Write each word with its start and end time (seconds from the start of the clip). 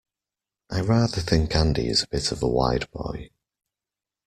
I 0.71 0.81
rather 0.81 1.21
think 1.21 1.55
Andy 1.55 1.87
is 1.87 2.01
a 2.01 2.07
bit 2.07 2.31
of 2.31 2.41
a 2.41 2.47
wide 2.47 2.89
boy. 2.89 3.29